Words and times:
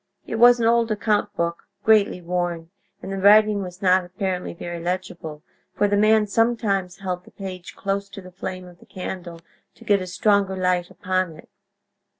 It 0.25 0.37
was 0.37 0.59
an 0.59 0.65
old 0.65 0.89
account 0.89 1.31
book, 1.35 1.67
greatly 1.83 2.21
worn; 2.23 2.71
and 3.03 3.11
the 3.13 3.19
writing 3.19 3.61
was 3.61 3.83
not, 3.83 4.03
apparently, 4.03 4.51
very 4.55 4.81
legible, 4.83 5.43
for 5.75 5.87
the 5.87 5.95
man 5.95 6.25
sometimes 6.25 6.97
held 7.01 7.23
the 7.23 7.29
page 7.29 7.75
close 7.75 8.09
to 8.09 8.21
the 8.21 8.31
flame 8.31 8.65
of 8.65 8.79
the 8.79 8.87
candle 8.87 9.41
to 9.75 9.83
get 9.85 10.01
a 10.01 10.07
stronger 10.07 10.55
light 10.57 10.89
upon 10.89 11.33
it. 11.37 11.49